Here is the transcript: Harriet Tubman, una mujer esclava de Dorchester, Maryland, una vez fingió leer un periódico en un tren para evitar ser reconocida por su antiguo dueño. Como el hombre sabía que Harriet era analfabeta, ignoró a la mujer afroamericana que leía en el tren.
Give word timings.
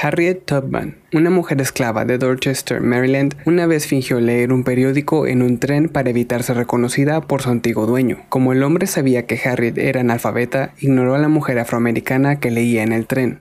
Harriet 0.00 0.44
Tubman, 0.44 0.96
una 1.12 1.28
mujer 1.28 1.60
esclava 1.60 2.04
de 2.04 2.18
Dorchester, 2.18 2.80
Maryland, 2.80 3.34
una 3.46 3.66
vez 3.66 3.86
fingió 3.86 4.20
leer 4.20 4.52
un 4.52 4.62
periódico 4.62 5.26
en 5.26 5.42
un 5.42 5.58
tren 5.58 5.88
para 5.88 6.10
evitar 6.10 6.44
ser 6.44 6.56
reconocida 6.56 7.20
por 7.20 7.42
su 7.42 7.50
antiguo 7.50 7.86
dueño. 7.86 8.18
Como 8.28 8.52
el 8.52 8.62
hombre 8.62 8.86
sabía 8.86 9.26
que 9.26 9.40
Harriet 9.44 9.76
era 9.76 10.00
analfabeta, 10.00 10.72
ignoró 10.78 11.16
a 11.16 11.18
la 11.18 11.28
mujer 11.28 11.58
afroamericana 11.58 12.38
que 12.38 12.52
leía 12.52 12.84
en 12.84 12.92
el 12.92 13.06
tren. 13.06 13.38